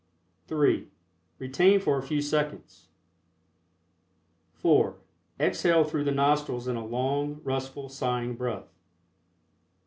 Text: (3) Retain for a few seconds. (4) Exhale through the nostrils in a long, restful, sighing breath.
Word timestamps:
(3) 0.47 0.87
Retain 1.37 1.79
for 1.79 1.99
a 1.99 2.01
few 2.01 2.23
seconds. 2.23 2.87
(4) 4.55 4.95
Exhale 5.39 5.83
through 5.83 6.05
the 6.05 6.11
nostrils 6.11 6.67
in 6.67 6.75
a 6.75 6.83
long, 6.83 7.39
restful, 7.43 7.87
sighing 7.87 8.33
breath. 8.35 8.73